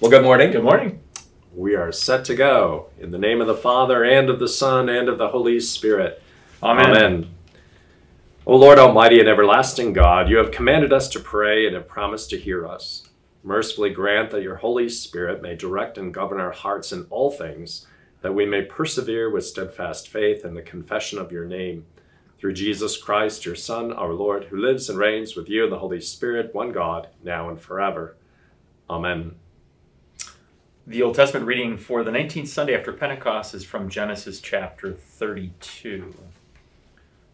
Well, 0.00 0.10
good 0.10 0.22
morning. 0.22 0.50
Good 0.50 0.64
morning. 0.64 0.98
We 1.54 1.74
are 1.74 1.92
set 1.92 2.24
to 2.24 2.34
go 2.34 2.86
in 2.98 3.10
the 3.10 3.18
name 3.18 3.42
of 3.42 3.46
the 3.46 3.54
Father 3.54 4.02
and 4.02 4.30
of 4.30 4.38
the 4.38 4.48
Son 4.48 4.88
and 4.88 5.10
of 5.10 5.18
the 5.18 5.28
Holy 5.28 5.60
Spirit. 5.60 6.22
Amen. 6.62 6.86
Amen. 6.86 7.34
O 8.46 8.56
Lord 8.56 8.78
Almighty 8.78 9.20
and 9.20 9.28
everlasting 9.28 9.92
God, 9.92 10.30
you 10.30 10.38
have 10.38 10.52
commanded 10.52 10.90
us 10.90 11.06
to 11.10 11.20
pray 11.20 11.66
and 11.66 11.74
have 11.74 11.86
promised 11.86 12.30
to 12.30 12.38
hear 12.38 12.66
us. 12.66 13.10
Mercifully 13.44 13.90
grant 13.90 14.30
that 14.30 14.40
your 14.40 14.56
Holy 14.56 14.88
Spirit 14.88 15.42
may 15.42 15.54
direct 15.54 15.98
and 15.98 16.14
govern 16.14 16.40
our 16.40 16.52
hearts 16.52 16.92
in 16.92 17.06
all 17.10 17.30
things, 17.30 17.86
that 18.22 18.34
we 18.34 18.46
may 18.46 18.62
persevere 18.62 19.28
with 19.28 19.44
steadfast 19.44 20.08
faith 20.08 20.46
in 20.46 20.54
the 20.54 20.62
confession 20.62 21.18
of 21.18 21.30
your 21.30 21.44
name. 21.44 21.84
Through 22.38 22.54
Jesus 22.54 22.96
Christ, 22.96 23.44
your 23.44 23.54
Son, 23.54 23.92
our 23.92 24.14
Lord, 24.14 24.44
who 24.44 24.56
lives 24.56 24.88
and 24.88 24.98
reigns 24.98 25.36
with 25.36 25.50
you 25.50 25.64
in 25.64 25.70
the 25.70 25.80
Holy 25.80 26.00
Spirit, 26.00 26.54
one 26.54 26.72
God, 26.72 27.08
now 27.22 27.50
and 27.50 27.60
forever. 27.60 28.16
Amen. 28.88 29.34
The 30.90 31.02
Old 31.02 31.14
Testament 31.14 31.46
reading 31.46 31.76
for 31.76 32.02
the 32.02 32.10
19th 32.10 32.48
Sunday 32.48 32.74
after 32.74 32.92
Pentecost 32.92 33.54
is 33.54 33.64
from 33.64 33.88
Genesis 33.88 34.40
chapter 34.40 34.92
32. 34.92 36.12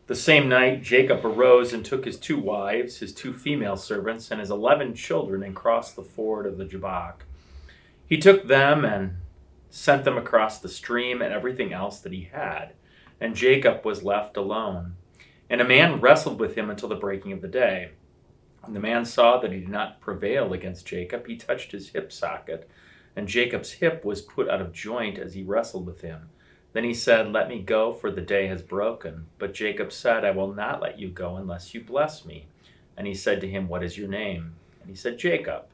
The 0.09 0.15
same 0.15 0.47
night, 0.47 0.83
Jacob 0.83 1.25
arose 1.25 1.73
and 1.73 1.83
took 1.83 2.05
his 2.05 2.19
two 2.19 2.39
wives, 2.39 2.99
his 2.99 3.15
two 3.15 3.33
female 3.33 3.79
servants, 3.79 4.31
and 4.31 4.41
his 4.41 4.51
eleven 4.51 4.95
children 4.95 5.43
and 5.43 5.57
crossed 5.57 5.97
the 5.97 6.03
ford 6.03 6.45
of 6.45 6.59
the 6.59 6.67
Jabbok. 6.67 7.25
He 8.07 8.19
took 8.19 8.47
them 8.47 8.85
and 8.85 9.17
sent 9.71 10.05
them 10.05 10.19
across 10.19 10.59
the 10.59 10.69
stream 10.69 11.23
and 11.23 11.33
everything 11.33 11.73
else 11.73 12.01
that 12.01 12.13
he 12.13 12.29
had, 12.31 12.75
and 13.23 13.35
Jacob 13.35 13.87
was 13.87 14.03
left 14.03 14.37
alone. 14.37 14.97
And 15.49 15.63
a 15.63 15.67
man 15.67 16.03
wrestled 16.03 16.39
with 16.39 16.57
him 16.57 16.69
until 16.69 16.91
the 16.91 16.95
breaking 16.95 17.33
of 17.33 17.41
the 17.41 17.49
day. 17.49 17.93
When 18.61 18.75
the 18.75 18.81
man 18.81 19.07
saw 19.07 19.39
that 19.39 19.53
he 19.53 19.61
did 19.61 19.71
not 19.71 20.03
prevail 20.03 20.53
against 20.53 20.85
Jacob, 20.85 21.27
he 21.27 21.39
touched 21.39 21.73
his 21.73 21.89
hip 21.89 22.13
socket 22.13 22.69
and 23.17 23.27
Jacob's 23.27 23.73
hip 23.73 24.05
was 24.05 24.21
put 24.21 24.49
out 24.49 24.61
of 24.61 24.73
joint 24.73 25.19
as 25.19 25.33
he 25.35 25.43
wrestled 25.43 25.87
with 25.87 26.03
him. 26.03 26.29
Then 26.75 26.85
he 26.85 26.93
said, 26.93 27.33
Let 27.33 27.49
me 27.49 27.61
go, 27.63 27.95
for 27.95 28.11
the 28.11 28.21
day 28.21 28.47
has 28.49 28.61
broken. 28.61 29.27
But 29.39 29.55
Jacob 29.55 29.91
said, 29.91 30.25
I 30.25 30.33
will 30.33 30.53
not 30.53 30.83
let 30.83 30.99
you 31.01 31.09
go 31.09 31.37
unless 31.37 31.73
you 31.73 31.81
bless 31.81 32.27
me. 32.27 32.47
And 32.99 33.07
he 33.07 33.15
said 33.15 33.41
to 33.41 33.49
him, 33.49 33.67
What 33.67 33.83
is 33.83 33.97
your 33.97 34.09
name? 34.09 34.57
And 34.83 34.91
he 34.91 34.95
said, 34.95 35.19
Jacob. 35.19 35.65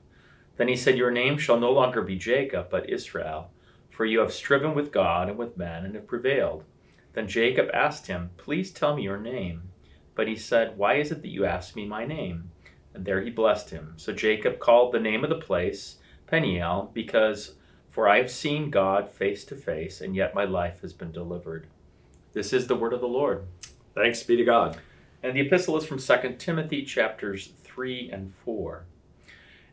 Then 0.56 0.68
he 0.68 0.76
said, 0.76 0.96
Your 0.96 1.10
name 1.10 1.38
shall 1.38 1.58
no 1.58 1.72
longer 1.72 2.02
be 2.02 2.16
Jacob, 2.16 2.68
but 2.70 2.88
Israel, 2.88 3.50
for 3.90 4.04
you 4.04 4.20
have 4.20 4.32
striven 4.32 4.74
with 4.74 4.92
God 4.92 5.28
and 5.28 5.36
with 5.36 5.56
men 5.56 5.84
and 5.84 5.96
have 5.96 6.06
prevailed. 6.06 6.62
Then 7.14 7.26
Jacob 7.26 7.68
asked 7.74 8.06
him, 8.06 8.30
Please 8.36 8.70
tell 8.70 8.94
me 8.94 9.02
your 9.02 9.18
name. 9.18 9.62
But 10.14 10.28
he 10.28 10.36
said, 10.36 10.78
Why 10.78 10.94
is 10.94 11.10
it 11.10 11.22
that 11.22 11.28
you 11.28 11.44
ask 11.44 11.74
me 11.74 11.84
my 11.84 12.04
name? 12.04 12.50
And 12.94 13.04
there 13.04 13.22
he 13.22 13.30
blessed 13.30 13.70
him. 13.70 13.94
So 13.96 14.12
Jacob 14.12 14.60
called 14.60 14.92
the 14.92 15.00
name 15.00 15.24
of 15.24 15.30
the 15.30 15.36
place, 15.36 15.96
Peniel, 16.32 16.90
because 16.94 17.56
for 17.90 18.08
I 18.08 18.16
have 18.16 18.30
seen 18.30 18.70
God 18.70 19.10
face 19.10 19.44
to 19.44 19.54
face, 19.54 20.00
and 20.00 20.16
yet 20.16 20.34
my 20.34 20.44
life 20.44 20.80
has 20.80 20.94
been 20.94 21.12
delivered. 21.12 21.66
This 22.32 22.54
is 22.54 22.66
the 22.66 22.74
word 22.74 22.94
of 22.94 23.02
the 23.02 23.06
Lord. 23.06 23.44
Thanks 23.94 24.22
be 24.22 24.38
to 24.38 24.44
God. 24.44 24.78
And 25.22 25.36
the 25.36 25.42
epistle 25.42 25.76
is 25.76 25.84
from 25.84 25.98
2 25.98 26.36
Timothy 26.38 26.86
chapters 26.86 27.52
3 27.62 28.10
and 28.10 28.32
4. 28.46 28.86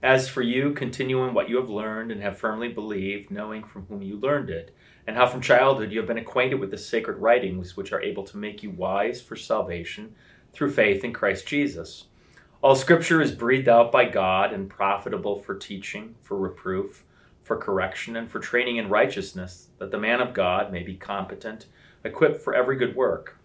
As 0.03 0.27
for 0.27 0.41
you, 0.41 0.73
continue 0.73 1.23
in 1.23 1.33
what 1.33 1.47
you 1.47 1.55
have 1.55 1.69
learned 1.69 2.11
and 2.11 2.21
have 2.21 2.37
firmly 2.37 2.67
believed, 2.67 3.31
knowing 3.31 3.63
from 3.63 3.85
whom 3.85 4.01
you 4.01 4.17
learned 4.17 4.49
it, 4.49 4.75
and 5.07 5.15
how 5.15 5.27
from 5.27 5.39
childhood 5.39 5.93
you 5.93 5.99
have 5.99 6.07
been 6.09 6.17
acquainted 6.17 6.59
with 6.59 6.71
the 6.71 6.77
sacred 6.77 7.19
writings 7.19 7.77
which 7.77 7.93
are 7.93 8.01
able 8.01 8.25
to 8.25 8.35
make 8.35 8.63
you 8.63 8.71
wise 8.71 9.21
for 9.21 9.37
salvation 9.37 10.13
through 10.51 10.71
faith 10.71 11.05
in 11.05 11.13
Christ 11.13 11.47
Jesus. 11.47 12.08
All 12.61 12.75
scripture 12.75 13.21
is 13.21 13.31
breathed 13.31 13.69
out 13.69 13.89
by 13.89 14.03
God 14.03 14.51
and 14.51 14.69
profitable 14.69 15.37
for 15.37 15.55
teaching, 15.55 16.15
for 16.21 16.37
reproof, 16.37 17.05
for 17.41 17.55
correction, 17.55 18.17
and 18.17 18.29
for 18.29 18.39
training 18.39 18.75
in 18.75 18.89
righteousness, 18.89 19.69
that 19.77 19.91
the 19.91 19.97
man 19.97 20.19
of 20.19 20.33
God 20.33 20.69
may 20.69 20.83
be 20.83 20.95
competent, 20.95 21.67
equipped 22.03 22.41
for 22.41 22.53
every 22.53 22.75
good 22.75 22.97
work. 22.97 23.37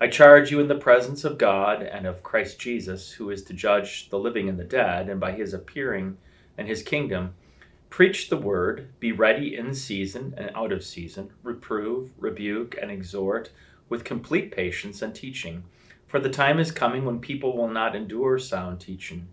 I 0.00 0.06
charge 0.06 0.52
you 0.52 0.60
in 0.60 0.68
the 0.68 0.76
presence 0.76 1.24
of 1.24 1.36
God 1.36 1.82
and 1.82 2.06
of 2.06 2.22
Christ 2.22 2.60
Jesus, 2.60 3.10
who 3.10 3.28
is 3.30 3.42
to 3.42 3.54
judge 3.54 4.08
the 4.08 4.20
living 4.20 4.48
and 4.48 4.56
the 4.56 4.62
dead, 4.62 5.08
and 5.08 5.18
by 5.18 5.32
his 5.32 5.52
appearing 5.52 6.16
and 6.56 6.68
his 6.68 6.84
kingdom, 6.84 7.34
preach 7.90 8.28
the 8.28 8.36
word, 8.36 8.88
be 9.00 9.10
ready 9.10 9.56
in 9.56 9.74
season 9.74 10.32
and 10.36 10.52
out 10.54 10.70
of 10.70 10.84
season, 10.84 11.32
reprove, 11.42 12.12
rebuke, 12.18 12.76
and 12.80 12.92
exhort 12.92 13.50
with 13.88 14.04
complete 14.04 14.52
patience 14.52 15.02
and 15.02 15.12
teaching. 15.12 15.64
For 16.06 16.20
the 16.20 16.30
time 16.30 16.58
is 16.60 16.70
coming 16.70 17.04
when 17.04 17.18
people 17.18 17.56
will 17.56 17.68
not 17.68 17.96
endure 17.96 18.38
sound 18.38 18.80
teaching, 18.80 19.28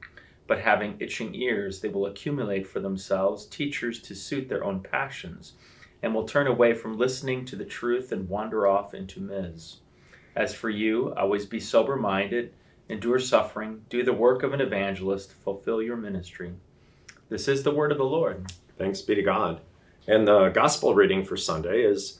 but 0.47 0.59
having 0.59 0.97
itching 0.99 1.35
ears, 1.35 1.79
they 1.79 1.89
will 1.89 2.07
accumulate 2.07 2.67
for 2.67 2.79
themselves 2.79 3.45
teachers 3.45 4.01
to 4.01 4.15
suit 4.15 4.49
their 4.49 4.63
own 4.63 4.81
passions, 4.81 5.53
and 6.01 6.13
will 6.13 6.25
turn 6.25 6.47
away 6.47 6.73
from 6.73 6.97
listening 6.97 7.45
to 7.45 7.55
the 7.55 7.65
truth 7.65 8.11
and 8.11 8.27
wander 8.27 8.65
off 8.65 8.93
into 8.93 9.19
myths. 9.19 9.77
As 10.35 10.55
for 10.55 10.69
you, 10.69 11.13
always 11.15 11.45
be 11.45 11.59
sober 11.59 11.95
minded, 11.95 12.53
endure 12.89 13.19
suffering, 13.19 13.81
do 13.89 14.03
the 14.03 14.13
work 14.13 14.43
of 14.43 14.53
an 14.53 14.61
evangelist, 14.61 15.33
fulfill 15.33 15.81
your 15.81 15.97
ministry. 15.97 16.53
This 17.29 17.47
is 17.47 17.63
the 17.63 17.71
word 17.71 17.91
of 17.91 17.97
the 17.97 18.03
Lord. 18.03 18.51
Thanks 18.77 19.01
be 19.01 19.15
to 19.15 19.21
God. 19.21 19.61
And 20.07 20.27
the 20.27 20.49
gospel 20.49 20.95
reading 20.95 21.23
for 21.23 21.37
Sunday 21.37 21.83
is 21.83 22.19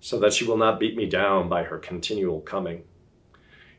so 0.00 0.18
that 0.18 0.32
she 0.32 0.44
will 0.44 0.56
not 0.56 0.80
beat 0.80 0.96
me 0.96 1.06
down 1.06 1.48
by 1.48 1.64
her 1.64 1.78
continual 1.78 2.40
coming. 2.40 2.84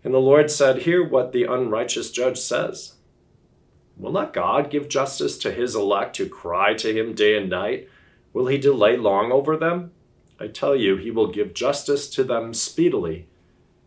And 0.04 0.14
the 0.14 0.20
Lord 0.20 0.50
said, 0.50 0.84
Hear 0.84 1.04
what 1.04 1.32
the 1.32 1.44
unrighteous 1.44 2.12
judge 2.12 2.38
says. 2.38 2.96
Will 3.98 4.12
not 4.12 4.34
God 4.34 4.70
give 4.70 4.88
justice 4.88 5.38
to 5.40 5.52
his 5.52 5.76
elect 5.76 6.18
who 6.18 6.30
cry 6.30 6.74
to 6.76 6.98
him 6.98 7.14
day 7.14 7.38
and 7.38 7.50
night? 7.50 7.90
Will 8.32 8.48
he 8.48 8.58
delay 8.58 8.96
long 8.96 9.32
over 9.32 9.58
them? 9.58 9.92
I 10.40 10.48
tell 10.48 10.76
you, 10.76 10.96
he 10.96 11.12
will 11.12 11.28
give 11.28 11.54
justice 11.54 12.10
to 12.12 12.24
them 12.24 12.54
speedily. 12.54 13.28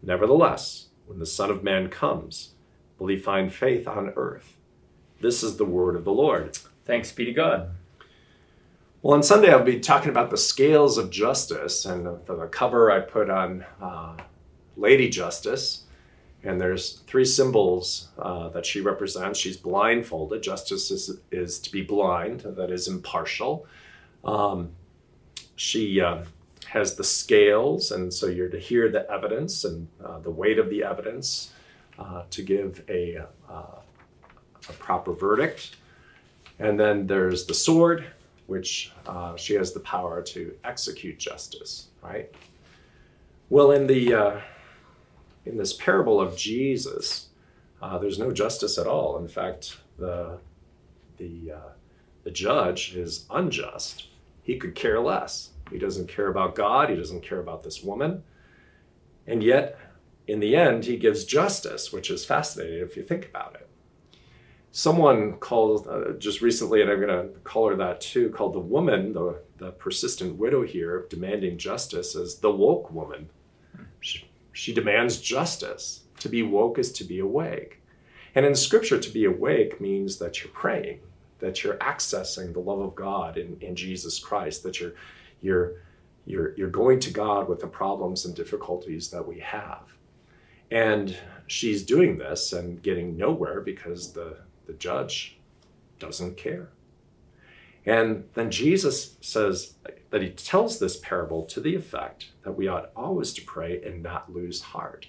Nevertheless, 0.03 0.89
when 1.07 1.19
the 1.19 1.27
Son 1.27 1.51
of 1.51 1.65
Man 1.65 1.89
comes, 1.89 2.51
will 2.99 3.07
he 3.07 3.17
find 3.17 3.53
faith 3.53 3.89
on 3.89 4.13
earth? 4.17 4.57
This 5.21 5.43
is 5.43 5.57
the 5.57 5.65
word 5.65 5.97
of 5.97 6.05
the 6.05 6.13
Lord. 6.13 6.59
Thanks 6.85 7.11
be 7.13 7.25
to 7.25 7.33
God. 7.33 7.71
Well, 9.03 9.15
on 9.15 9.25
Sunday, 9.25 9.53
I'll 9.53 9.65
be 9.65 9.81
talking 9.81 10.11
about 10.11 10.31
the 10.31 10.37
scales 10.37 10.97
of 10.97 11.11
justice. 11.11 11.87
And 11.87 12.07
the 12.07 12.49
cover, 12.53 12.93
I 12.93 13.01
put 13.01 13.31
on 13.31 13.67
uh, 13.81 14.17
Lady 14.77 15.09
Justice. 15.09 15.83
And 16.45 16.61
there's 16.61 17.01
three 17.09 17.25
symbols 17.25 18.11
uh, 18.17 18.51
that 18.51 18.65
she 18.65 18.81
represents. 18.81 19.41
She's 19.41 19.57
blindfolded. 19.57 20.41
Justice 20.41 20.93
is, 20.93 21.19
is 21.33 21.59
to 21.61 21.73
be 21.73 21.83
blind, 21.83 22.41
that 22.43 22.71
is 22.71 22.87
impartial. 22.87 23.67
Um, 24.25 24.71
she 25.57 26.01
uh, 26.01 26.23
has 26.67 26.95
the 26.95 27.05
scales, 27.05 27.93
and 27.93 28.13
so 28.13 28.27
you're 28.27 28.49
to 28.49 28.59
hear 28.59 28.89
the 28.89 29.09
evidence 29.11 29.65
and 29.65 29.87
uh, 30.05 30.19
the 30.19 30.31
weight 30.31 30.59
of 30.59 30.69
the 30.71 30.83
evidence 30.83 31.53
uh, 31.99 32.23
to 32.31 32.43
give 32.43 32.83
a, 32.89 33.19
uh, 33.49 33.79
a 34.69 34.73
proper 34.79 35.13
verdict. 35.13 35.77
And 36.59 36.79
then 36.79 37.07
there's 37.07 37.47
the 37.47 37.55
sword, 37.55 38.07
which 38.53 38.93
uh, 39.07 39.35
she 39.35 39.55
has 39.55 39.73
the 39.73 39.81
power 39.81 40.21
to 40.21 40.55
execute 40.63 41.19
justice, 41.19 41.89
right? 42.03 42.31
Well, 43.49 43.71
in 43.71 43.87
the 43.87 44.13
uh, 44.13 44.41
in 45.47 45.57
this 45.57 45.73
parable 45.73 46.21
of 46.21 46.37
Jesus, 46.37 47.29
uh, 47.81 47.97
there's 47.97 48.19
no 48.19 48.31
justice 48.31 48.77
at 48.77 48.87
all. 48.87 49.17
In 49.17 49.27
fact, 49.27 49.79
the 49.99 50.39
the 51.17 51.53
uh, 51.53 51.71
the 52.25 52.31
judge 52.31 52.95
is 52.95 53.25
unjust. 53.31 54.09
He 54.43 54.59
could 54.59 54.75
care 54.75 55.01
less. 55.01 55.53
He 55.71 55.79
doesn't 55.79 56.09
care 56.09 56.29
about 56.29 56.55
God. 56.55 56.91
He 56.91 56.97
doesn't 56.97 57.23
care 57.23 57.41
about 57.41 57.63
this 57.63 57.83
woman, 57.83 58.23
and 59.27 59.43
yet, 59.43 59.79
in 60.27 60.41
the 60.41 60.55
end, 60.55 60.85
he 60.85 60.99
gives 60.99 61.25
justice, 61.25 61.91
which 61.91 62.11
is 62.11 62.27
fascinating 62.27 62.81
if 62.81 62.99
you 62.99 63.03
think 63.03 63.25
about 63.25 63.55
it 63.55 63.67
someone 64.73 65.35
called 65.35 65.87
uh, 65.87 66.13
just 66.19 66.41
recently, 66.41 66.81
and 66.81 66.91
I'm 66.91 67.01
going 67.01 67.09
to 67.09 67.39
call 67.41 67.69
her 67.69 67.77
that 67.77 68.01
too, 68.01 68.31
called 68.31 68.55
the 68.55 68.61
woman, 68.61 69.13
the, 69.13 69.39
the 69.59 69.71
persistent 69.73 70.37
widow 70.37 70.63
here, 70.63 71.07
demanding 71.11 71.59
justice, 71.59 72.17
as 72.17 72.37
the 72.37 72.51
woke 72.51 72.91
woman. 72.91 73.29
She, 74.01 74.27
she 74.53 74.75
demands 74.75 75.21
justice. 75.21 76.05
To 76.21 76.29
be 76.29 76.43
woke 76.43 76.79
is 76.79 76.91
to 76.93 77.05
be 77.05 77.19
awake. 77.19 77.83
And 78.35 78.47
in 78.47 78.55
scripture, 78.55 78.99
to 78.99 79.11
be 79.11 79.27
awake 79.27 79.81
means 79.81 80.17
that 80.19 80.43
you're 80.43 80.53
praying, 80.53 81.01
that 81.39 81.63
you're 81.63 81.77
accessing 81.77 82.53
the 82.53 82.61
love 82.61 82.81
of 82.81 82.95
God 82.95 83.37
in, 83.37 83.59
in 83.61 83.77
Jesus 83.77 84.19
Christ, 84.19 84.63
that 84.63 84.81
you're 84.81 84.95
you're 85.43 85.83
you're 86.25 86.55
you're 86.57 86.71
going 86.71 87.01
to 87.01 87.11
God 87.11 87.49
with 87.49 87.61
the 87.61 87.67
problems 87.67 88.25
and 88.25 88.35
difficulties 88.35 89.11
that 89.11 89.27
we 89.27 89.41
have. 89.41 89.93
And 90.71 91.15
she's 91.49 91.83
doing 91.83 92.17
this 92.17 92.55
and 92.55 92.83
getting 92.83 93.19
nowhere 93.19 93.61
because 93.61 94.13
the, 94.13 94.39
the 94.67 94.73
judge 94.75 95.39
doesn't 95.99 96.37
care. 96.37 96.71
And 97.85 98.25
then 98.35 98.51
Jesus 98.51 99.17
says 99.21 99.75
that 100.11 100.23
he 100.23 100.31
tells 100.31 100.79
this 100.79 100.97
parable 100.99 101.45
to 101.47 101.61
the 101.61 101.75
effect 101.75 102.31
that 102.45 102.53
we 102.53 102.69
ought 102.69 102.91
always 102.95 103.33
to 103.35 103.43
pray 103.43 103.83
and 103.83 104.03
not 104.03 104.33
lose 104.33 104.61
heart. 104.61 105.09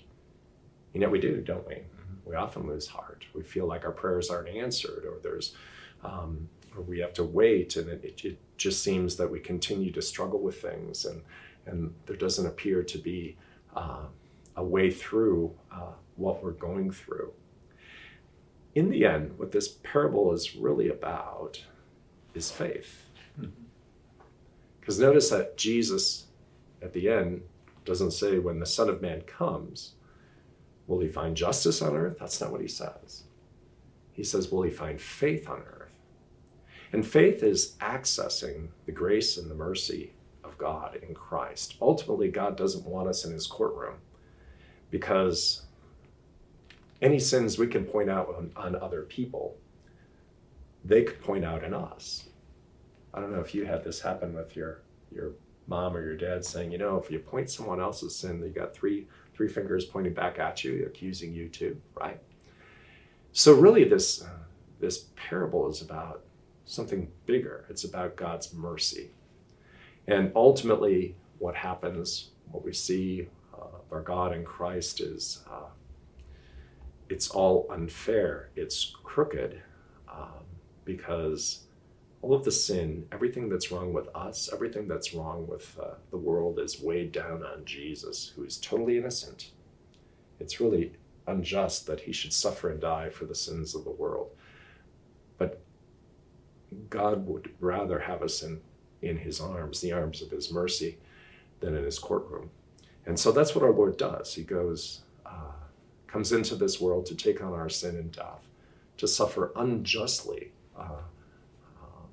You 0.94 1.02
know, 1.02 1.10
we 1.10 1.20
do, 1.20 1.42
don't 1.42 1.68
we? 1.68 1.76
Mm-hmm. 1.76 2.30
We 2.30 2.36
often 2.36 2.68
lose 2.68 2.88
heart. 2.88 3.26
We 3.34 3.44
feel 3.44 3.68
like 3.68 3.86
our 3.86 3.92
prayers 3.92 4.30
aren't 4.30 4.50
answered, 4.50 5.06
or 5.06 5.20
there's, 5.22 5.56
um, 6.04 6.50
or 6.76 6.82
we 6.82 7.00
have 7.00 7.14
to 7.14 7.24
wait, 7.24 7.76
and 7.76 7.90
it, 7.90 8.22
it 8.24 8.38
just 8.58 8.84
seems 8.84 9.16
that 9.18 9.30
we 9.30 9.40
continue 9.40 9.92
to 9.92 10.02
struggle 10.02 10.40
with 10.40 10.62
things, 10.62 11.06
and 11.06 11.22
and 11.66 11.94
there 12.06 12.18
doesn't 12.18 12.46
appear 12.46 12.84
to 12.84 12.98
be 12.98 13.38
uh, 13.76 14.06
a 14.58 14.64
way 14.64 14.92
through 14.92 15.54
uh, 15.72 15.94
what 16.18 16.44
we're 16.44 16.52
going 16.52 16.92
through. 16.92 17.32
In 18.75 18.90
the 18.90 19.06
end, 19.06 19.38
what 19.38 19.52
this 19.52 19.68
parable 19.68 20.34
is 20.34 20.56
really 20.56 20.90
about 20.90 21.64
is 22.34 22.50
faith. 22.52 23.06
Because 24.80 24.96
mm-hmm. 24.96 25.06
notice 25.06 25.30
that 25.30 25.58
Jesus, 25.58 26.25
at 26.81 26.94
the 26.94 27.10
end, 27.10 27.44
doesn't 27.86 28.12
say 28.12 28.40
when 28.40 28.60
the 28.60 28.66
Son 28.66 28.90
of 28.90 29.02
Man 29.02 29.22
comes, 29.22 29.94
will 30.88 31.00
he 31.00 31.08
find 31.08 31.36
justice 31.36 31.81
on 31.81 31.96
earth? 31.96 32.18
That's 32.20 32.40
not 32.42 32.52
what 32.52 32.62
he 32.62 32.68
says. 32.68 33.24
He 34.14 34.24
says, 34.24 34.52
will 34.52 34.64
he 34.64 34.72
find 34.72 35.00
faith 35.00 35.50
on 35.50 35.62
earth? 35.62 35.96
And 36.92 37.06
faith 37.06 37.42
is 37.42 37.75
accessing 37.81 38.68
the 38.86 38.92
grace 38.92 39.38
and 39.38 39.50
the 39.50 39.56
mercy 39.56 40.14
of 40.44 40.58
God 40.58 41.00
in 41.08 41.16
Christ. 41.16 41.75
Ultimately, 41.81 42.30
God 42.30 42.56
doesn't 42.56 42.86
want 42.86 43.10
us 43.10 43.25
in 43.25 43.31
his 43.31 43.48
courtroom 43.48 43.96
because 44.92 45.62
any 47.04 47.20
sins 47.20 47.58
we 47.58 47.68
can 47.68 47.84
point 47.84 48.10
out 48.10 48.34
on, 48.36 48.52
on 48.56 48.76
other 48.82 49.04
people, 49.04 49.58
they 50.86 51.04
could 51.04 51.22
point 51.22 51.46
out 51.46 51.64
in 51.64 51.74
us. 51.74 52.30
I 53.14 53.20
don't 53.20 53.32
know 53.32 53.42
if 53.42 53.54
you 53.54 53.66
had 53.66 53.84
this 53.84 54.02
happen 54.02 54.34
with 54.34 54.56
your 54.56 54.82
your 55.12 55.34
mom 55.68 55.96
or 55.96 56.04
your 56.04 56.18
dad 56.18 56.44
saying, 56.44 56.72
you 56.72 56.78
know, 56.78 56.98
if 56.98 57.12
you 57.12 57.20
point 57.20 57.50
someone 57.50 57.80
else's 57.80 58.16
sin, 58.16 58.42
they 58.42 58.50
got 58.50 58.74
three 58.74 59.08
three 59.36 59.48
fingers 59.48 59.86
pointing 59.86 60.14
back 60.14 60.40
at 60.40 60.64
you, 60.64 60.86
accusing 60.86 61.34
you 61.34 61.50
too, 61.50 61.80
right? 61.96 62.20
So 63.34 63.54
really, 63.54 63.84
this 63.84 64.24
uh, 64.24 64.30
this 64.80 65.06
parable 65.16 65.70
is 65.70 65.82
about 65.82 66.24
something 66.66 67.12
bigger. 67.26 67.66
It's 67.70 67.84
about 67.84 68.16
God's 68.16 68.54
mercy, 68.54 69.12
and 70.08 70.32
ultimately, 70.36 71.16
what 71.40 71.56
happens, 71.56 72.32
what 72.52 72.64
we 72.64 72.74
see 72.74 73.28
of 73.54 73.82
our 73.92 74.02
God 74.02 74.34
in 74.34 74.44
Christ 74.44 75.02
is 75.02 75.44
uh, 75.52 75.68
it's 77.13 77.30
all 77.30 77.68
unfair. 77.69 78.50
It's 78.56 78.95
crooked 79.04 79.62
um, 80.12 80.45
because 80.83 81.68
all 82.24 82.33
of 82.33 82.44
the 82.44 82.51
sin, 82.51 83.06
everything 83.12 83.50
that's 83.50 83.71
wrong 83.71 83.94
with 83.94 84.07
us, 84.15 84.50
everything 84.51 84.88
that's 84.88 85.13
wrong 85.13 85.45
with 85.45 85.77
uh, 85.80 85.94
the 86.10 86.18
world 86.18 86.57
is 86.57 86.81
weighed 86.81 87.12
down 87.12 87.44
on 87.44 87.65
Jesus, 87.65 88.33
who 88.36 88.44
is 88.44 88.57
totally 88.57 88.98
innocent. 88.98 89.51
It's 90.39 90.60
really 90.60 90.94
unjust 91.27 91.86
that 91.86 92.00
he 92.00 92.12
should 92.12 92.33
suffer 92.33 92.71
and 92.71 92.81
die 92.81 93.12
for 93.12 93.25
the 93.25 93.36
sins 93.36 93.75
of 93.75 93.83
the 93.83 93.92
world. 93.92 94.31
But 95.38 95.62
God 96.89 97.27
would 97.27 97.51
rather 97.60 98.00
have 98.00 98.24
us 98.24 98.42
in, 98.42 98.60
in 99.04 99.18
his 99.18 99.39
arms, 99.39 99.81
the 99.81 99.92
arms 99.92 100.24
of 100.24 100.31
his 100.31 100.51
mercy, 100.51 100.98
than 101.60 101.75
in 101.75 101.83
his 101.83 102.00
courtroom. 102.00 102.50
And 103.06 103.19
so 103.19 103.31
that's 103.31 103.54
what 103.54 103.63
our 103.63 103.71
Lord 103.71 103.98
does. 103.98 104.33
He 104.33 104.44
goes, 104.44 105.01
comes 106.13 106.31
into 106.31 106.54
this 106.56 106.80
world 106.80 107.07
to 107.07 107.15
take 107.15 107.42
on 107.42 107.54
our 107.54 107.68
sin 107.68 107.95
and 107.95 108.12
death, 108.12 108.48
to 108.98 109.07
suffer 109.07 109.51
unjustly 109.56 110.51
uh, 110.77 111.01
uh, 111.81 112.06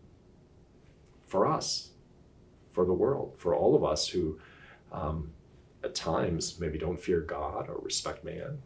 for 1.26 1.46
us, 1.46 1.90
for 2.72 2.86
the 2.86 2.94
world, 2.94 3.34
for 3.36 3.54
all 3.54 3.76
of 3.76 3.84
us 3.84 4.08
who 4.08 4.38
um, 4.90 5.30
at 5.84 5.94
times 5.94 6.58
maybe 6.58 6.78
don't 6.78 6.98
fear 6.98 7.20
God 7.20 7.68
or 7.68 7.78
respect 7.82 8.24
man. 8.24 8.62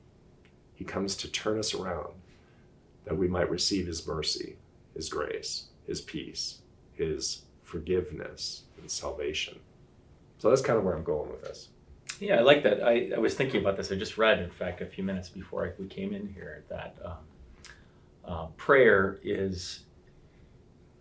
He 0.77 0.85
comes 0.85 1.17
to 1.17 1.29
turn 1.29 1.59
us 1.59 1.75
around 1.75 2.15
that 3.05 3.19
we 3.19 3.27
might 3.27 3.51
receive 3.51 3.89
his 3.89 4.07
mercy, 4.07 4.57
his 4.95 5.09
grace, 5.09 5.65
his 5.85 6.01
peace, 6.01 6.61
his 6.93 7.43
forgiveness, 7.65 8.63
and 8.81 8.89
salvation. 8.89 9.59
So 10.39 10.49
that's 10.49 10.63
kind 10.63 10.79
of 10.79 10.85
where 10.85 10.95
I'm 10.95 11.03
going 11.03 11.29
with 11.29 11.43
this. 11.43 11.71
Yeah, 12.21 12.39
I 12.39 12.41
like 12.43 12.63
that. 12.63 12.83
I, 12.83 13.11
I 13.15 13.19
was 13.19 13.35
thinking 13.35 13.61
about 13.61 13.77
this. 13.77 13.91
I 13.91 13.97
just 13.97 14.17
read, 14.19 14.41
in 14.41 14.51
fact, 14.51 14.81
a 14.81 14.87
few 14.87 15.05
minutes 15.05 15.29
before 15.29 15.67
I, 15.67 15.73
we 15.81 15.89
came 15.89 16.15
in 16.15 16.29
here, 16.29 16.65
that 16.69 16.97
um, 17.05 17.17
uh, 18.25 18.47
prayer 18.57 19.19
is 19.23 19.81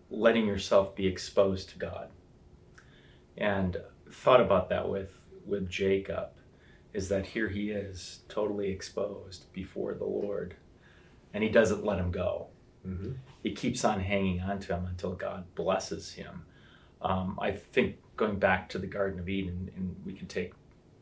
letting 0.09 0.45
yourself 0.47 0.95
be 0.95 1.07
exposed 1.07 1.69
to 1.69 1.77
God. 1.77 2.09
And 3.37 3.77
thought 4.11 4.41
about 4.41 4.69
that 4.69 4.87
with 4.87 5.19
with 5.45 5.69
Jacob, 5.69 6.29
is 6.93 7.09
that 7.09 7.25
here 7.25 7.49
he 7.49 7.71
is, 7.71 8.21
totally 8.29 8.69
exposed 8.69 9.51
before 9.51 9.93
the 9.93 10.05
Lord, 10.05 10.55
and 11.33 11.43
he 11.43 11.49
doesn't 11.49 11.83
let 11.83 11.99
him 11.99 12.11
go. 12.11 12.47
Mm-hmm. 12.87 13.13
He 13.41 13.51
keeps 13.51 13.83
on 13.83 13.99
hanging 13.99 14.39
on 14.39 14.59
to 14.59 14.75
him 14.75 14.85
until 14.85 15.11
God 15.13 15.43
blesses 15.55 16.13
him. 16.13 16.45
Um, 17.01 17.37
I 17.41 17.51
think 17.51 17.97
going 18.15 18.39
back 18.39 18.69
to 18.69 18.77
the 18.77 18.87
Garden 18.87 19.19
of 19.19 19.27
Eden, 19.27 19.71
and 19.75 19.95
we 20.05 20.13
can 20.13 20.27
take 20.27 20.53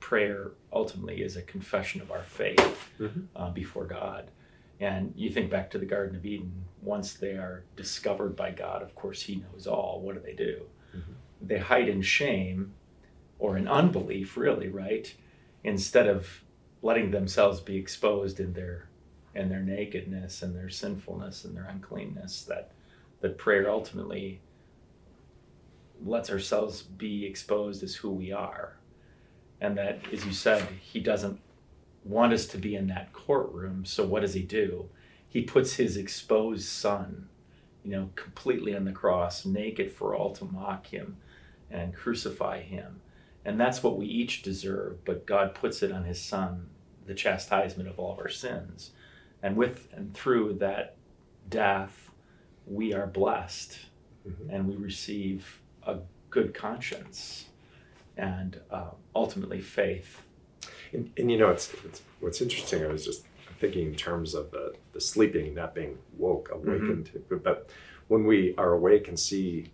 prayer 0.01 0.51
ultimately 0.73 1.21
is 1.21 1.37
a 1.37 1.41
confession 1.43 2.01
of 2.01 2.11
our 2.11 2.23
faith 2.23 2.89
mm-hmm. 2.99 3.21
uh, 3.35 3.51
before 3.51 3.85
God. 3.85 4.29
And 4.81 5.13
you 5.15 5.29
think 5.29 5.49
back 5.49 5.71
to 5.71 5.77
the 5.77 5.85
Garden 5.85 6.17
of 6.17 6.25
Eden, 6.25 6.65
once 6.81 7.13
they 7.13 7.33
are 7.33 7.63
discovered 7.77 8.35
by 8.35 8.51
God, 8.51 8.81
of 8.81 8.93
course, 8.95 9.21
He 9.21 9.35
knows 9.35 9.67
all. 9.67 10.01
What 10.01 10.15
do 10.15 10.21
they 10.21 10.33
do? 10.33 10.63
Mm-hmm. 10.95 11.11
They 11.43 11.59
hide 11.59 11.87
in 11.87 12.01
shame 12.01 12.73
or 13.39 13.57
in 13.57 13.67
unbelief, 13.67 14.35
really, 14.35 14.67
right? 14.67 15.13
Instead 15.63 16.07
of 16.07 16.43
letting 16.81 17.11
themselves 17.11 17.61
be 17.61 17.77
exposed 17.77 18.39
in 18.39 18.53
their 18.53 18.89
in 19.33 19.47
their 19.47 19.61
nakedness 19.61 20.41
and 20.41 20.53
their 20.53 20.69
sinfulness 20.69 21.45
and 21.45 21.55
their 21.55 21.65
uncleanness 21.65 22.43
that 22.43 22.71
that 23.21 23.37
prayer 23.37 23.69
ultimately 23.69 24.41
lets 26.03 26.29
ourselves 26.29 26.81
be 26.81 27.25
exposed 27.25 27.81
as 27.83 27.95
who 27.95 28.09
we 28.09 28.31
are 28.31 28.75
and 29.61 29.77
that, 29.77 29.99
as 30.11 30.25
you 30.25 30.33
said, 30.33 30.67
he 30.81 30.99
doesn't 30.99 31.39
want 32.03 32.33
us 32.33 32.47
to 32.47 32.57
be 32.57 32.75
in 32.75 32.87
that 32.87 33.13
courtroom. 33.13 33.85
So 33.85 34.03
what 34.03 34.21
does 34.21 34.33
he 34.33 34.41
do? 34.41 34.89
He 35.27 35.43
puts 35.43 35.75
his 35.75 35.95
exposed 35.95 36.67
son, 36.67 37.29
you 37.85 37.91
know, 37.91 38.09
completely 38.15 38.75
on 38.75 38.85
the 38.85 38.91
cross, 38.91 39.45
naked 39.45 39.91
for 39.91 40.15
all 40.15 40.33
to 40.33 40.45
mock 40.45 40.87
him 40.87 41.17
and 41.69 41.93
crucify 41.93 42.61
him. 42.61 43.01
And 43.45 43.59
that's 43.59 43.81
what 43.81 43.97
we 43.97 44.07
each 44.07 44.41
deserve, 44.41 45.05
but 45.05 45.25
God 45.25 45.53
puts 45.53 45.83
it 45.83 45.91
on 45.91 46.03
his 46.03 46.19
son, 46.19 46.67
the 47.05 47.13
chastisement 47.13 47.87
of 47.87 47.99
all 47.99 48.13
of 48.13 48.19
our 48.19 48.29
sins. 48.29 48.91
And 49.43 49.55
with 49.55 49.87
and 49.93 50.13
through 50.13 50.53
that 50.59 50.95
death, 51.49 52.09
we 52.67 52.93
are 52.93 53.07
blessed 53.07 53.77
mm-hmm. 54.27 54.49
and 54.49 54.67
we 54.67 54.75
receive 54.75 55.61
a 55.85 55.97
good 56.29 56.53
conscience 56.53 57.45
and 58.17 58.59
uh, 58.69 58.91
ultimately 59.15 59.61
faith. 59.61 60.21
And, 60.93 61.11
and, 61.17 61.31
you 61.31 61.37
know, 61.37 61.49
it's, 61.49 61.73
it's 61.85 62.01
what's 62.19 62.41
interesting. 62.41 62.83
I 62.83 62.87
was 62.87 63.05
just 63.05 63.25
thinking 63.59 63.87
in 63.87 63.95
terms 63.95 64.33
of 64.33 64.51
the, 64.51 64.73
the 64.93 65.01
sleeping, 65.01 65.53
not 65.55 65.73
being 65.73 65.97
woke, 66.17 66.49
awakened. 66.51 67.11
Mm-hmm. 67.13 67.37
But 67.37 67.69
when 68.07 68.25
we 68.25 68.53
are 68.57 68.73
awake 68.73 69.07
and 69.07 69.19
see 69.19 69.71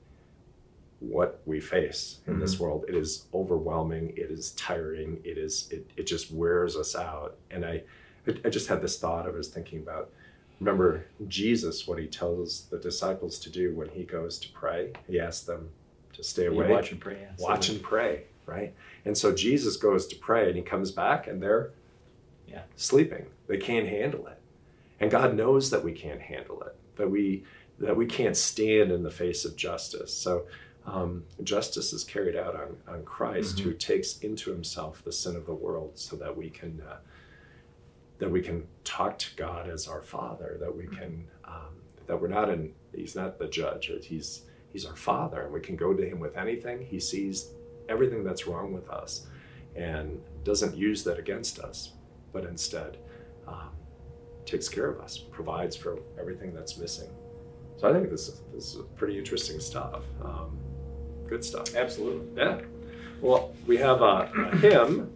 what 0.99 1.41
we 1.45 1.59
face 1.59 2.19
in 2.27 2.33
mm-hmm. 2.33 2.41
this 2.41 2.59
world, 2.59 2.85
it 2.87 2.95
is 2.95 3.25
overwhelming. 3.33 4.13
It 4.15 4.31
is 4.31 4.51
tiring. 4.51 5.19
It 5.23 5.37
is 5.37 5.69
it, 5.71 5.89
it 5.97 6.07
just 6.07 6.31
wears 6.31 6.75
us 6.75 6.95
out. 6.95 7.37
And 7.51 7.65
I, 7.65 7.83
I 8.45 8.49
just 8.49 8.67
had 8.67 8.81
this 8.81 8.99
thought. 8.99 9.25
I 9.25 9.29
was 9.29 9.47
thinking 9.47 9.79
about. 9.79 10.11
Remember 10.59 11.05
Jesus, 11.27 11.87
what 11.87 11.99
he 11.99 12.07
tells 12.07 12.63
the 12.71 12.79
disciples 12.79 13.37
to 13.39 13.49
do 13.51 13.75
when 13.75 13.89
he 13.89 14.03
goes 14.03 14.39
to 14.39 14.49
pray. 14.49 14.91
He 15.07 15.19
asks 15.19 15.45
them 15.45 15.69
to 16.17 16.23
stay 16.23 16.47
away. 16.47 16.69
watch 16.69 16.91
and 16.91 16.99
pray. 16.99 17.27
Watch 17.39 17.69
and 17.69 17.81
pray, 17.81 18.23
right? 18.45 18.73
And 19.05 19.17
so 19.17 19.33
Jesus 19.33 19.77
goes 19.77 20.05
to 20.07 20.15
pray 20.15 20.47
and 20.47 20.55
he 20.55 20.61
comes 20.61 20.91
back 20.91 21.27
and 21.27 21.41
they're 21.41 21.71
yeah. 22.47 22.63
sleeping. 22.75 23.27
They 23.47 23.57
can't 23.57 23.87
handle 23.87 24.27
it. 24.27 24.39
And 24.99 25.09
God 25.09 25.35
knows 25.35 25.69
that 25.69 25.83
we 25.83 25.93
can't 25.93 26.21
handle 26.21 26.61
it, 26.63 26.75
that 26.95 27.09
we 27.09 27.43
that 27.79 27.95
we 27.95 28.07
can't 28.07 28.35
stand 28.35 28.91
in 28.91 29.03
the 29.03 29.11
face 29.11 29.45
of 29.45 29.55
justice. 29.55 30.11
So 30.11 30.47
um, 30.87 31.23
justice 31.43 31.93
is 31.93 32.03
carried 32.03 32.35
out 32.35 32.55
on, 32.55 32.75
on 32.87 33.03
Christ, 33.03 33.57
mm-hmm. 33.57 33.69
who 33.69 33.73
takes 33.75 34.17
into 34.19 34.49
himself 34.49 35.03
the 35.03 35.11
sin 35.11 35.35
of 35.35 35.45
the 35.45 35.53
world, 35.53 35.91
so 35.93 36.15
that 36.15 36.35
we 36.35 36.49
can 36.49 36.81
uh, 36.89 36.97
that 38.17 38.31
we 38.31 38.41
can 38.41 38.65
talk 38.83 39.19
to 39.19 39.35
God 39.35 39.69
as 39.69 39.87
our 39.87 40.01
Father, 40.01 40.57
that 40.59 40.75
we 40.75 40.87
can 40.87 41.27
um, 41.45 41.75
that 42.07 42.19
we're 42.19 42.27
not 42.27 42.49
in, 42.49 42.73
he's 42.95 43.15
not 43.15 43.37
the 43.37 43.47
judge, 43.47 43.91
he's, 44.03 44.43
he's 44.77 44.85
our 44.85 44.95
father, 44.95 45.41
and 45.41 45.51
we 45.51 45.59
can 45.59 45.75
go 45.75 45.91
to 45.91 46.07
him 46.07 46.19
with 46.19 46.37
anything. 46.37 46.85
He 46.85 46.99
sees 46.99 47.49
everything 47.89 48.23
that's 48.23 48.45
wrong 48.45 48.71
with 48.71 48.87
us 48.91 49.25
and 49.75 50.21
doesn't 50.43 50.77
use 50.77 51.03
that 51.03 51.17
against 51.17 51.57
us, 51.57 51.93
but 52.31 52.43
instead 52.45 52.97
um, 53.47 53.71
takes 54.45 54.69
care 54.69 54.87
of 54.87 54.99
us, 54.99 55.17
provides 55.17 55.75
for 55.75 55.97
everything 56.19 56.53
that's 56.53 56.77
missing. 56.77 57.09
So 57.77 57.89
I 57.89 57.93
think 57.93 58.11
this 58.11 58.27
is, 58.27 58.41
this 58.53 58.75
is 58.75 58.81
pretty 58.95 59.17
interesting 59.17 59.59
stuff. 59.59 60.03
Um, 60.23 60.55
good 61.27 61.43
stuff. 61.43 61.75
Absolutely. 61.75 62.27
Yeah. 62.39 62.61
Well, 63.19 63.55
we 63.65 63.77
have 63.77 64.03
a, 64.03 64.31
a 64.37 64.57
hymn, 64.57 65.11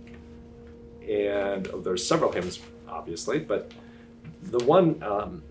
and 1.08 1.68
oh, 1.72 1.82
there's 1.82 2.04
several 2.06 2.32
hymns, 2.32 2.60
obviously, 2.90 3.38
but 3.38 3.72
the 4.42 4.64
one 4.64 5.04
um, 5.04 5.44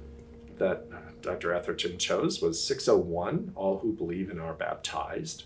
that 0.59 0.85
Dr. 1.23 1.53
Atherton 1.53 1.99
chose 1.99 2.41
was 2.41 2.63
601 2.63 3.53
All 3.55 3.79
Who 3.79 3.93
Believe 3.93 4.31
and 4.31 4.41
Are 4.41 4.55
Baptized. 4.55 5.45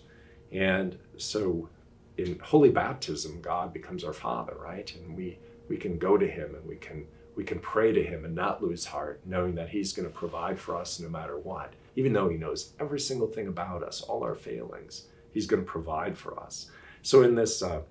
And 0.53 0.99
so 1.17 1.69
in 2.17 2.39
holy 2.39 2.71
baptism, 2.71 3.41
God 3.41 3.73
becomes 3.73 4.05
our 4.05 4.13
Father, 4.13 4.55
right? 4.61 4.95
And 4.95 5.17
we, 5.17 5.39
we 5.69 5.77
can 5.77 5.99
go 5.99 6.17
to 6.17 6.27
Him 6.27 6.55
and 6.55 6.65
we 6.67 6.77
can, 6.77 7.07
we 7.37 7.45
can 7.45 7.59
pray 7.59 7.93
to 7.93 8.03
Him 8.03 8.25
and 8.25 8.35
not 8.35 8.63
lose 8.63 8.85
heart, 8.85 9.21
knowing 9.25 9.55
that 9.57 9.71
He's 9.71 9.93
going 9.93 10.09
to 10.09 10.15
provide 10.15 10.59
for 10.59 10.77
us 10.77 11.01
no 11.01 11.09
matter 11.09 11.39
what. 11.39 11.73
Even 11.97 12.13
though 12.13 12.29
He 12.29 12.37
knows 12.37 12.73
every 12.79 13.01
single 13.01 13.27
thing 13.27 13.49
about 13.49 13.83
us, 13.83 14.01
all 14.01 14.23
our 14.23 14.35
failings, 14.35 15.07
He's 15.33 15.47
going 15.47 15.65
to 15.65 15.71
provide 15.71 16.17
for 16.17 16.39
us. 16.39 16.71
So 17.03 17.23
in 17.23 17.35
this, 17.35 17.63
uh, 17.63 17.83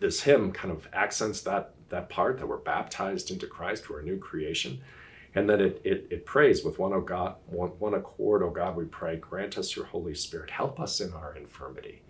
this 0.00 0.22
hymn 0.22 0.52
kind 0.52 0.70
of 0.70 0.86
accents 0.92 1.40
that, 1.42 1.74
that 1.88 2.10
part 2.10 2.38
that 2.38 2.46
we're 2.46 2.58
baptized 2.58 3.30
into 3.30 3.46
Christ, 3.46 3.88
we're 3.88 4.00
a 4.00 4.04
new 4.04 4.18
creation. 4.18 4.80
And 5.34 5.50
then 5.50 5.60
it, 5.60 5.80
it, 5.84 6.06
it 6.10 6.26
prays 6.26 6.64
with 6.64 6.78
one, 6.78 6.92
oh 6.92 7.00
God, 7.00 7.36
one, 7.46 7.70
one 7.80 7.94
accord, 7.94 8.42
oh 8.42 8.50
God, 8.50 8.76
we 8.76 8.84
pray, 8.84 9.16
grant 9.16 9.58
us 9.58 9.74
your 9.74 9.86
Holy 9.86 10.14
Spirit. 10.14 10.50
Help 10.50 10.78
us 10.78 11.00
in 11.00 11.12
our 11.12 11.34
infirmity 11.34 12.02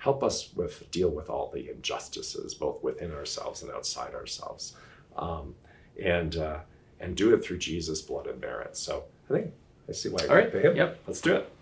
help 0.00 0.24
us 0.24 0.52
with 0.54 0.90
deal 0.90 1.10
with 1.10 1.30
all 1.30 1.50
the 1.52 1.70
injustices, 1.70 2.54
both 2.54 2.82
within 2.82 3.12
ourselves 3.12 3.62
and 3.62 3.70
outside 3.70 4.14
ourselves, 4.14 4.74
um, 5.16 5.54
and 6.02 6.36
uh, 6.36 6.58
and 6.98 7.16
do 7.16 7.32
it 7.34 7.44
through 7.44 7.58
Jesus' 7.58 8.02
blood 8.02 8.26
and 8.26 8.40
merit. 8.40 8.76
So 8.76 9.04
I 9.28 9.34
think 9.34 9.52
I 9.88 9.92
see 9.92 10.08
why. 10.08 10.26
All 10.26 10.34
right. 10.34 10.52
Hymn. 10.52 10.76
Yep. 10.76 10.98
Let's 11.06 11.20
do 11.20 11.36
it. 11.36 11.52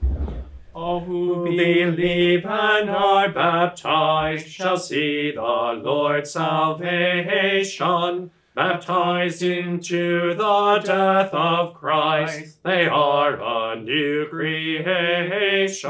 All 0.74 1.00
who 1.00 1.44
believe 1.44 2.46
and 2.46 2.90
are 2.90 3.32
baptized 3.32 4.48
shall 4.48 4.76
see 4.76 5.32
the 5.32 5.42
Lord's 5.42 6.30
salvation. 6.30 8.30
Baptized 8.58 9.40
into 9.40 10.34
the 10.34 10.82
death 10.84 11.32
of 11.32 11.74
Christ, 11.74 12.60
they 12.64 12.88
are 12.88 13.34
a 13.40 13.76
new 13.76 14.26
creation. 14.26 15.86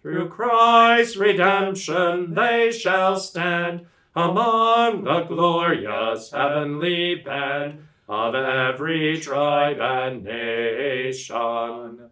Through 0.00 0.28
Christ's 0.28 1.16
redemption 1.16 2.34
they 2.34 2.70
shall 2.70 3.16
stand 3.18 3.86
among 4.14 5.02
the 5.02 5.22
glorious 5.22 6.30
heavenly 6.30 7.16
band 7.16 7.80
of 8.08 8.36
every 8.36 9.18
tribe 9.18 9.80
and 9.80 10.22
nation. 10.22 12.08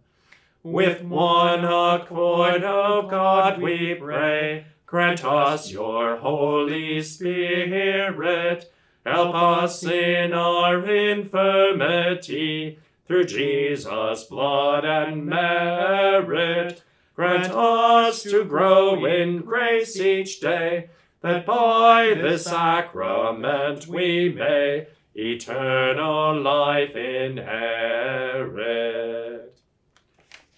With 0.61 1.03
one 1.03 1.63
accord, 1.63 2.63
O 2.65 3.07
God, 3.09 3.61
we 3.61 3.95
pray, 3.95 4.65
grant 4.85 5.23
us 5.23 5.71
your 5.71 6.17
Holy 6.17 7.01
Spirit. 7.01 8.69
Help 9.05 9.33
us 9.33 9.83
in 9.83 10.33
our 10.33 10.85
infirmity, 10.85 12.79
through 13.07 13.25
Jesus' 13.25 14.25
blood 14.25 14.85
and 14.85 15.25
merit. 15.25 16.83
Grant 17.15 17.51
us 17.51 18.23
to 18.23 18.43
grow 18.45 19.05
in 19.05 19.41
grace 19.41 19.99
each 19.99 20.39
day, 20.39 20.89
that 21.21 21.45
by 21.45 22.13
this 22.15 22.45
sacrament 22.45 23.87
we 23.87 24.29
may 24.29 24.87
eternal 25.15 26.39
life 26.39 26.95
inherit. 26.95 28.59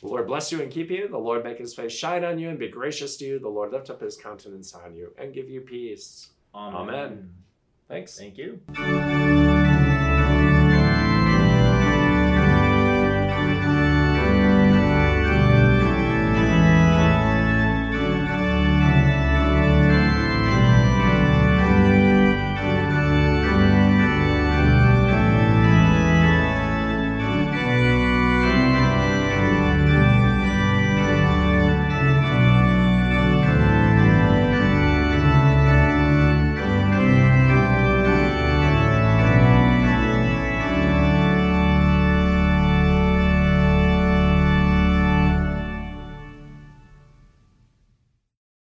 The 0.01 0.07
Lord 0.07 0.27
bless 0.27 0.51
you 0.51 0.61
and 0.61 0.71
keep 0.71 0.89
you. 0.89 1.07
The 1.07 1.17
Lord 1.17 1.43
make 1.43 1.59
his 1.59 1.73
face 1.73 1.93
shine 1.93 2.23
on 2.23 2.37
you 2.39 2.49
and 2.49 2.59
be 2.59 2.67
gracious 2.69 3.17
to 3.17 3.25
you. 3.25 3.39
The 3.39 3.47
Lord 3.47 3.71
lift 3.71 3.89
up 3.89 4.01
his 4.01 4.17
countenance 4.17 4.73
on 4.73 4.95
you 4.95 5.13
and 5.17 5.33
give 5.33 5.49
you 5.49 5.61
peace. 5.61 6.29
Amen. 6.53 7.29
Thanks. 7.91 8.17
Thank 8.17 8.37
you. 8.37 9.40